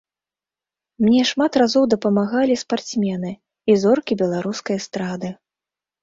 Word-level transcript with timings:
Мне 1.07 1.19
шмат 1.31 1.57
разоў 1.61 1.83
дапамагалі 1.93 2.55
спартсмены 2.61 3.31
і 3.73 3.75
зоркі 3.83 4.13
беларускай 4.23 4.75
эстрады. 4.81 5.29